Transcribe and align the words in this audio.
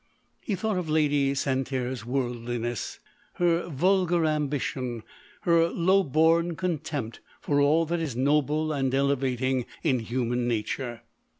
He 0.41 0.55
thought 0.55 0.79
of 0.79 0.89
Lady 0.89 1.35
Santerre's 1.35 2.03
worldliness, 2.07 2.97
her 3.33 3.67
vulgar 3.67 4.25
ambition, 4.25 5.03
her 5.41 5.67
low 5.69 6.01
born 6.01 6.55
contempt 6.55 7.19
for 7.39 7.61
all 7.61 7.85
that 7.85 7.99
is 7.99 8.15
noble 8.15 8.71
and 8.73 8.91
elevating 8.95 9.67
in 9.83 9.99
human 9.99 10.47
nature. 10.47 11.03